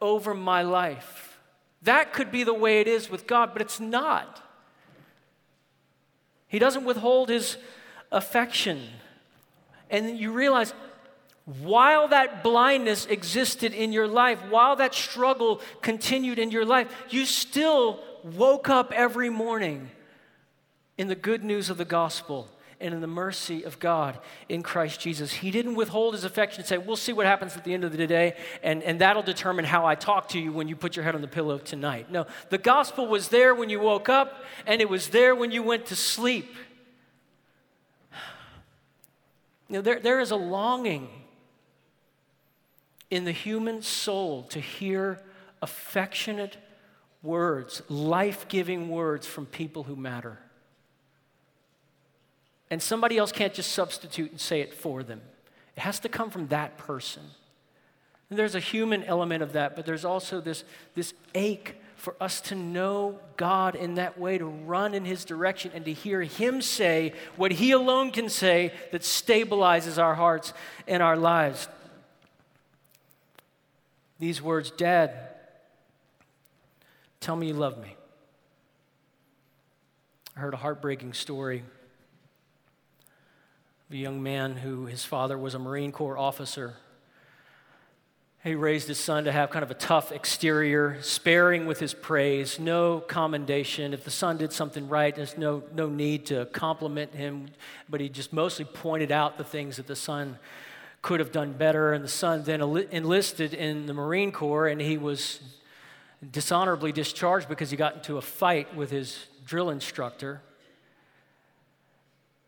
[0.00, 1.38] over my life.
[1.82, 4.42] That could be the way it is with God, but it's not.
[6.48, 7.56] He doesn't withhold his
[8.10, 8.82] affection.
[9.90, 10.72] And you realize
[11.60, 17.26] while that blindness existed in your life, while that struggle continued in your life, you
[17.26, 19.90] still woke up every morning
[20.96, 22.48] in the good news of the gospel
[22.80, 25.32] and in the mercy of God in Christ Jesus.
[25.32, 27.96] He didn't withhold his affection and say, We'll see what happens at the end of
[27.96, 31.04] the day, and, and that'll determine how I talk to you when you put your
[31.04, 32.10] head on the pillow tonight.
[32.10, 35.62] No, the gospel was there when you woke up, and it was there when you
[35.62, 36.54] went to sleep.
[39.68, 41.08] You know, there, there is a longing
[43.10, 45.20] in the human soul to hear
[45.62, 46.58] affectionate
[47.22, 50.38] words, life giving words from people who matter
[52.74, 55.20] and somebody else can't just substitute and say it for them.
[55.76, 57.22] It has to come from that person.
[58.28, 60.64] And there's a human element of that, but there's also this,
[60.96, 65.70] this ache for us to know God in that way, to run in His direction,
[65.72, 70.52] and to hear Him say what He alone can say that stabilizes our hearts
[70.88, 71.68] and our lives.
[74.18, 75.12] These words, Dad,
[77.20, 77.94] tell me you love me.
[80.36, 81.62] I heard a heartbreaking story
[83.94, 86.74] a young man who his father was a Marine Corps officer.
[88.42, 92.58] He raised his son to have kind of a tough exterior, sparing with his praise,
[92.58, 93.94] no commendation.
[93.94, 97.46] If the son did something right, there's no, no need to compliment him,
[97.88, 100.40] but he just mostly pointed out the things that the son
[101.00, 101.92] could have done better.
[101.92, 105.38] And the son then enlisted in the Marine Corps, and he was
[106.32, 110.42] dishonorably discharged because he got into a fight with his drill instructor.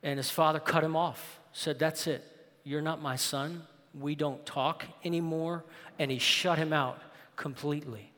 [0.02, 2.23] And his father cut him off, said, That's it.
[2.64, 3.62] You're not my son.
[3.99, 5.64] We don't talk anymore.
[5.99, 7.01] And he shut him out
[7.35, 8.12] completely.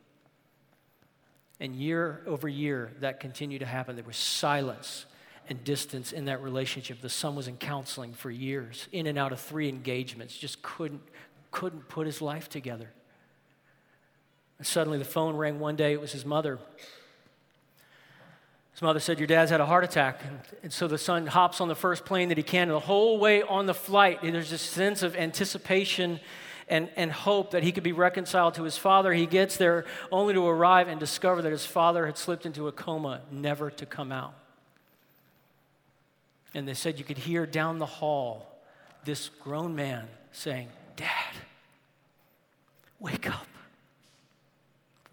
[1.61, 3.97] And year over year, that continued to happen.
[3.97, 5.07] There was silence
[5.49, 7.01] and distance in that relationship.
[7.01, 11.03] The son was in counseling for years, in and out of three engagements, just couldn't,
[11.51, 12.91] couldn't put his life together.
[14.59, 15.93] And suddenly the phone rang one day.
[15.93, 16.59] It was his mother
[18.79, 20.21] his mother said, Your dad's had a heart attack.
[20.25, 22.69] And, and, so the son hops on the first plane that he can.
[22.69, 26.21] And the whole way on the flight, there's this sense of anticipation
[26.69, 29.13] and, and hope that he could be reconciled to his father.
[29.13, 32.73] He gets there only to arrive and discover that his father had slipped into a
[32.73, 34.35] coma, never to come out.
[36.55, 38.61] And they said you could hear down the hall
[39.05, 41.35] this grown man saying, Dad,
[43.01, 43.49] wake up.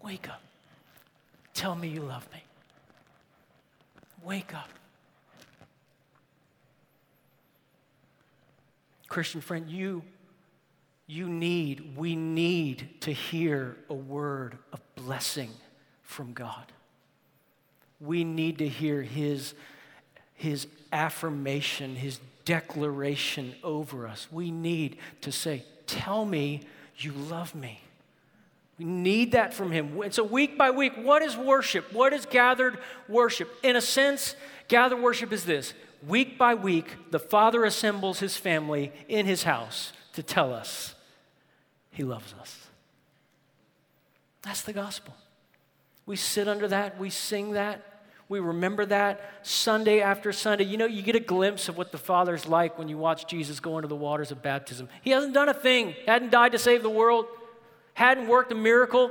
[0.04, 0.42] Wake up.
[1.52, 2.45] Tell me you love me.
[4.26, 4.68] Wake up.
[9.06, 10.02] Christian friend, you,
[11.06, 15.50] you need, we need to hear a word of blessing
[16.02, 16.72] from God.
[18.00, 19.54] We need to hear His,
[20.34, 24.26] His affirmation, His declaration over us.
[24.32, 26.62] We need to say, Tell me
[26.96, 27.80] you love me.
[28.78, 30.00] We need that from Him.
[30.02, 31.92] And so, week by week, what is worship?
[31.92, 33.50] What is gathered worship?
[33.62, 34.36] In a sense,
[34.68, 35.72] gathered worship is this
[36.06, 40.94] week by week, the Father assembles His family in His house to tell us
[41.90, 42.68] He loves us.
[44.42, 45.14] That's the gospel.
[46.04, 47.96] We sit under that, we sing that,
[48.28, 50.64] we remember that Sunday after Sunday.
[50.64, 53.60] You know, you get a glimpse of what the Father's like when you watch Jesus
[53.60, 54.88] go into the waters of baptism.
[55.02, 57.26] He hasn't done a thing, hadn't died to save the world,
[57.96, 59.10] hadn't worked a miracle,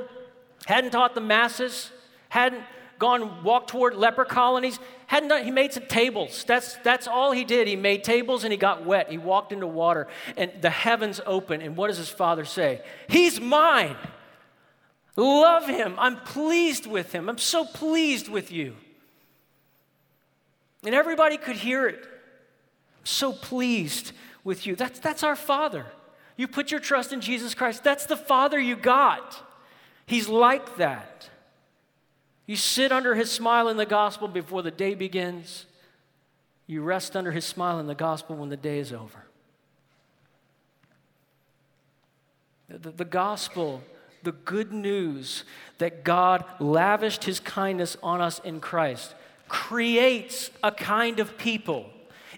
[0.68, 1.90] hadn't taught the masses,
[2.30, 2.64] hadn't
[3.00, 4.78] gone walked toward leper colonies,
[5.08, 6.44] hadn't done, he made some tables.
[6.48, 7.68] That's, that's all he did.
[7.68, 9.10] He made tables and he got wet.
[9.10, 10.08] He walked into water
[10.38, 11.64] and the heavens open.
[11.64, 12.82] And what does his father say?
[13.10, 13.96] He's mine.
[15.16, 15.96] Love him.
[15.98, 17.28] I'm pleased with him.
[17.28, 18.76] I'm so pleased with you.
[20.86, 22.06] And everybody could hear it.
[23.04, 24.12] So pleased
[24.44, 24.76] with you.
[24.76, 25.88] That's, that's our Father.
[26.38, 27.84] You put your trust in Jesus Christ.
[27.84, 29.42] That's the Father you got.
[30.06, 31.30] He's like that.
[32.46, 35.66] You sit under his smile in the gospel before the day begins.
[36.68, 39.26] You rest under his smile in the gospel when the day is over.
[42.68, 43.84] The, the, gospel,
[44.24, 45.44] the good news
[45.78, 49.14] that God lavished his kindness on us in Christ
[49.48, 51.90] creates a kind of people.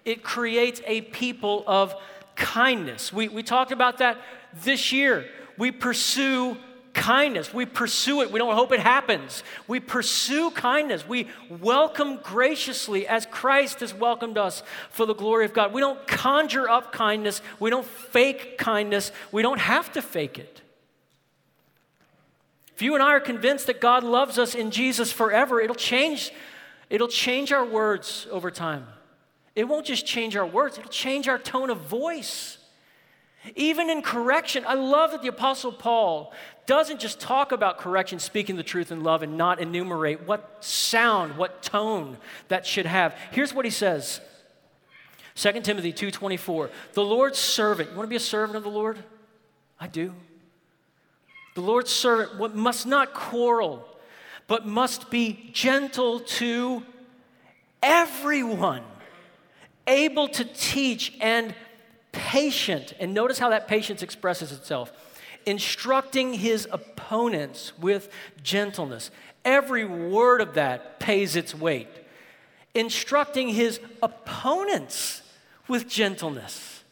[0.03, 1.95] It creates a people of
[2.37, 3.11] kindness.
[3.11, 4.17] We, we talked about that
[4.63, 5.25] this year.
[5.57, 6.55] We pursue
[6.93, 7.53] kindness.
[7.53, 8.31] We pursue it.
[8.31, 9.43] We don't hope it happens.
[9.67, 11.05] We pursue kindness.
[11.05, 15.73] We welcome graciously as Christ has welcomed us for the glory of God.
[15.73, 17.41] We don't conjure up kindness.
[17.59, 19.11] We don't fake kindness.
[19.33, 20.61] We don't have to fake it.
[22.73, 26.31] If you and I are convinced that God loves us in Jesus forever, it'll change
[26.89, 28.87] It'll change our words over time.
[29.57, 32.59] It won't just change our words, it'll change our tone of voice.
[33.55, 36.31] Even in correction, I love that the Apostle Paul
[36.67, 41.37] doesn't just talk about correction, speaking the truth in love, and not enumerate what sound,
[41.37, 42.17] what tone
[42.49, 43.15] that should have.
[43.31, 44.21] Here's what he says
[45.33, 46.69] 2 Timothy 2:24.
[46.93, 49.03] The Lord's servant, you want to be a servant of the Lord?
[49.79, 50.13] I do.
[51.55, 53.87] The Lord's servant what must not quarrel
[54.45, 56.83] but must be gentle to
[57.81, 58.83] everyone,
[59.87, 61.53] able to teach and
[62.11, 62.93] patient.
[62.99, 64.91] And notice how that patience expresses itself
[65.45, 68.09] instructing his opponents with
[68.43, 69.11] gentleness.
[69.45, 71.87] Every word of that pays its weight.
[72.73, 75.21] Instructing his opponents
[75.69, 76.83] with gentleness.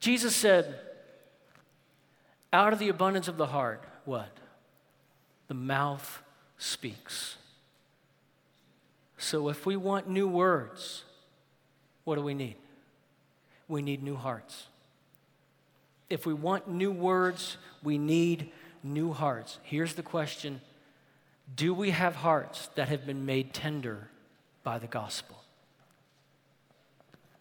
[0.00, 0.74] Jesus said,
[2.50, 4.40] out of the abundance of the heart, what?
[5.50, 6.22] the mouth
[6.58, 7.36] speaks.
[9.20, 11.04] So if we want new words,
[12.04, 12.56] what do we need?
[13.68, 14.66] We need new hearts.
[16.08, 18.50] If we want new words, we need
[18.82, 19.58] new hearts.
[19.62, 20.62] Here's the question
[21.54, 24.08] Do we have hearts that have been made tender
[24.64, 25.36] by the gospel?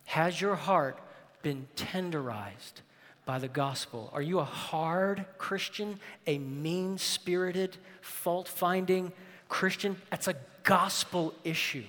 [0.03, 0.99] Has your heart
[1.43, 2.81] been tenderized
[3.25, 4.09] by the gospel?
[4.11, 9.13] Are you a hard Christian, a mean spirited, fault finding
[9.47, 9.95] Christian?
[10.09, 11.83] That's a gospel issue.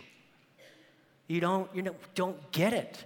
[1.27, 3.05] You don't, you don't get it.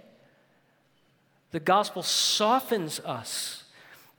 [1.51, 3.63] The gospel softens us.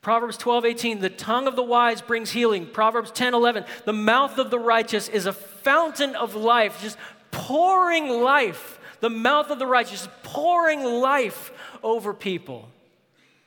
[0.01, 2.66] Proverbs 12, 18, the tongue of the wise brings healing.
[2.66, 6.97] Proverbs 10, 11, the mouth of the righteous is a fountain of life, just
[7.32, 8.78] pouring life.
[9.01, 12.68] The mouth of the righteous is pouring life over people.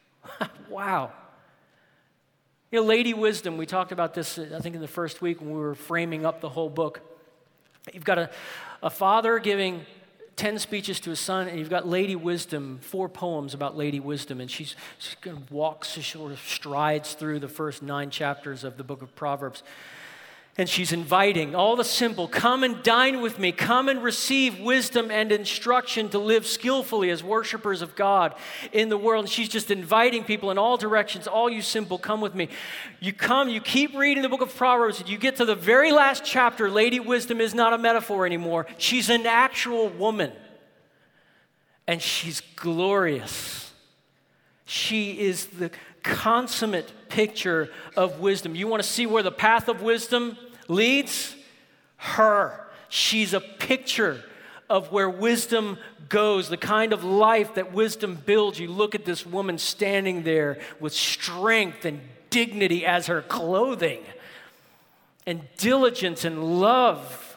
[0.70, 1.14] wow.
[2.72, 5.52] You know, Lady Wisdom, we talked about this, I think, in the first week when
[5.52, 7.02] we were framing up the whole book.
[7.94, 8.30] You've got a,
[8.84, 9.86] a father giving
[10.36, 14.40] 10 speeches to his son, and you've got Lady Wisdom, four poems about Lady Wisdom,
[14.40, 18.64] and she's, she kind of walks, she sort of strides through the first nine chapters
[18.64, 19.64] of the book of Proverbs
[20.60, 23.54] and she's inviting all the simple come and dine with me.
[23.54, 28.36] Come and receive wisdom and instruction to live skillfully as worshipers of god
[28.74, 29.24] in the world.
[29.24, 32.50] And she's just inviting people in all directions all you simple come with me.
[33.00, 35.94] You come you keep reading the book of proverbs and you get to the very
[35.94, 36.70] last chapter.
[36.70, 38.68] Lady wisdom is not a metaphor anymore.
[38.78, 40.34] She's an actual woman.
[41.88, 43.72] And she's glorious.
[44.66, 45.72] She is the
[46.04, 48.56] consummate picture of wisdom.
[48.56, 50.38] You want to see where the path of wisdom
[50.70, 51.36] leads?
[51.98, 52.68] Her.
[52.88, 54.24] She's a picture
[54.70, 58.60] of where wisdom goes, the kind of life that wisdom builds.
[58.60, 62.00] You look at this woman standing there with strength and
[62.30, 64.02] dignity as her clothing,
[65.26, 67.30] and diligence and love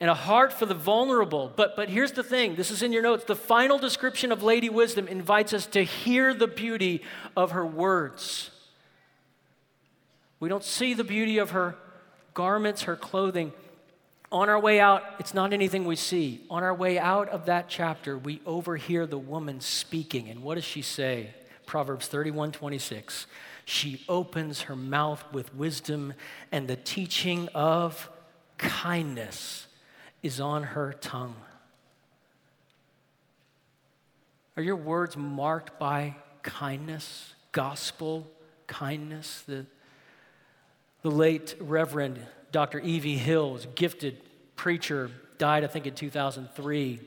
[0.00, 1.52] and a heart for the vulnerable.
[1.54, 3.24] But, but here's the thing this is in your notes.
[3.24, 7.02] The final description of Lady Wisdom invites us to hear the beauty
[7.36, 8.50] of her words.
[10.40, 11.76] We don't see the beauty of her
[12.34, 13.52] garments, her clothing.
[14.32, 16.44] On our way out, it's not anything we see.
[16.50, 20.28] On our way out of that chapter, we overhear the woman speaking.
[20.28, 21.34] And what does she say?
[21.66, 23.26] Proverbs 31 26.
[23.64, 26.14] She opens her mouth with wisdom
[26.50, 28.10] and the teaching of
[28.58, 29.66] kindness
[30.22, 31.36] is on her tongue.
[34.56, 38.30] Are your words marked by kindness, gospel
[38.66, 39.42] kindness?
[39.46, 39.66] The,
[41.02, 42.20] the late Reverend
[42.52, 42.80] Dr.
[42.80, 43.16] E.V.
[43.16, 44.18] Hill was a gifted
[44.56, 47.00] preacher, died, I think, in 2003.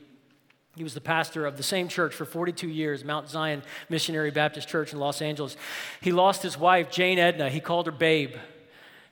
[0.76, 4.68] He was the pastor of the same church for 42 years, Mount Zion Missionary Baptist
[4.68, 5.56] Church in Los Angeles.
[6.00, 7.48] He lost his wife, Jane Edna.
[7.48, 8.34] He called her Babe.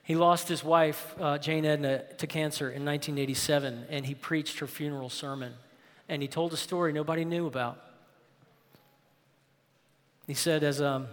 [0.03, 4.67] He lost his wife, uh, Jane Edna, to cancer in 1987, and he preached her
[4.67, 5.53] funeral sermon.
[6.09, 7.79] And he told a story nobody knew about.
[10.27, 11.07] He said, as um,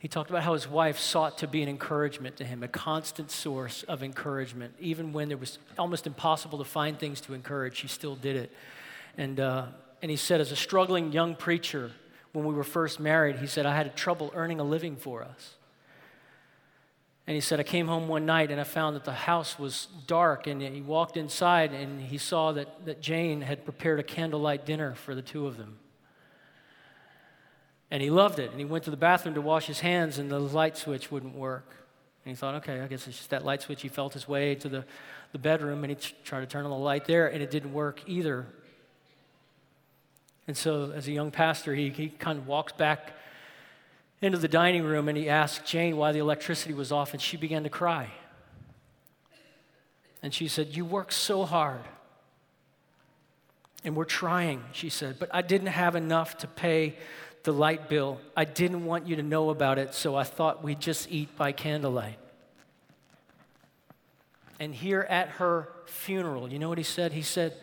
[0.00, 3.30] he talked about how his wife sought to be an encouragement to him, a constant
[3.30, 4.74] source of encouragement.
[4.80, 8.50] Even when it was almost impossible to find things to encourage, she still did it.
[9.18, 9.66] And, uh,
[10.00, 11.92] and he said, as a struggling young preacher,
[12.32, 15.56] when we were first married, he said, I had trouble earning a living for us.
[17.26, 19.88] And he said, I came home one night and I found that the house was
[20.06, 20.46] dark.
[20.46, 24.94] And he walked inside and he saw that, that Jane had prepared a candlelight dinner
[24.94, 25.76] for the two of them.
[27.90, 28.50] And he loved it.
[28.50, 31.34] And he went to the bathroom to wash his hands and the light switch wouldn't
[31.34, 31.68] work.
[32.24, 33.82] And he thought, okay, I guess it's just that light switch.
[33.82, 34.84] He felt his way to the,
[35.32, 38.02] the bedroom and he tried to turn on the light there and it didn't work
[38.06, 38.46] either.
[40.46, 43.14] And so, as a young pastor, he, he kind of walks back
[44.20, 47.36] into the dining room and he asked Jane why the electricity was off, and she
[47.36, 48.10] began to cry.
[50.22, 51.82] And she said, You work so hard.
[53.84, 56.96] And we're trying, she said, but I didn't have enough to pay
[57.42, 58.20] the light bill.
[58.36, 61.52] I didn't want you to know about it, so I thought we'd just eat by
[61.52, 62.18] candlelight.
[64.58, 67.12] And here at her funeral, you know what he said?
[67.12, 67.54] He said,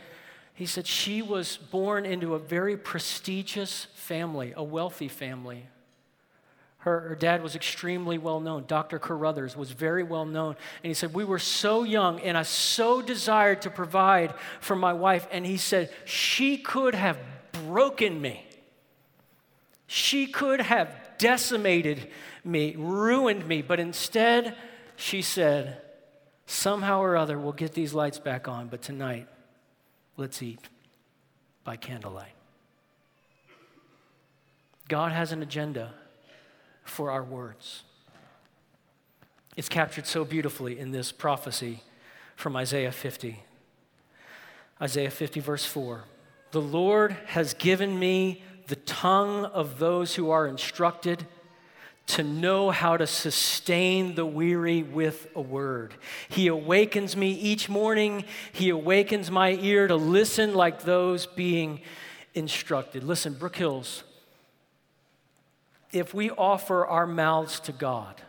[0.55, 5.67] he said she was born into a very prestigious family, a wealthy family.
[6.79, 8.63] Her, her, dad was extremely well known.
[8.65, 8.97] Dr.
[8.97, 10.55] Carruthers was very well known.
[10.83, 14.93] And he said, We were so young, and I so desired to provide for my
[14.93, 15.27] wife.
[15.31, 17.19] And he said, She could have
[17.51, 18.46] broken me.
[19.87, 22.09] She could have decimated
[22.43, 23.61] me, ruined me.
[23.61, 24.55] But instead,
[24.95, 25.81] she said,
[26.45, 29.27] Somehow or other, we'll get these lights back on, but tonight,
[30.15, 30.61] let's eat
[31.65, 32.31] by candlelight.
[34.87, 35.93] God has an agenda
[36.85, 37.83] for our words.
[39.57, 41.81] It's captured so beautifully in this prophecy
[42.37, 43.43] from Isaiah 50.
[44.81, 46.05] Isaiah 50, verse 4.
[46.51, 51.25] The Lord has given me the tongue of those who are instructed
[52.07, 55.93] to know how to sustain the weary with a word.
[56.29, 58.23] He awakens me each morning.
[58.53, 61.81] He awakens my ear to listen like those being
[62.33, 63.03] instructed.
[63.03, 64.03] Listen, Brook Hills,
[65.91, 68.21] if we offer our mouths to God,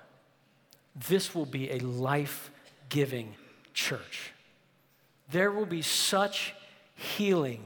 [1.09, 2.51] this will be a life
[2.89, 3.34] giving
[3.74, 4.32] church.
[5.30, 6.55] There will be such
[6.97, 7.64] healing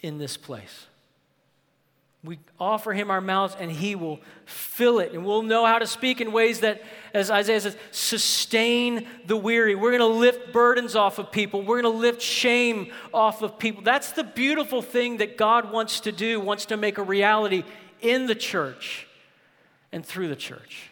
[0.00, 0.86] in this place.
[2.24, 5.12] We offer him our mouths and he will fill it.
[5.12, 6.80] And we'll know how to speak in ways that,
[7.12, 9.74] as Isaiah says, sustain the weary.
[9.74, 11.62] We're going to lift burdens off of people.
[11.62, 13.82] We're going to lift shame off of people.
[13.82, 17.64] That's the beautiful thing that God wants to do, wants to make a reality
[18.00, 19.08] in the church
[19.90, 20.91] and through the church.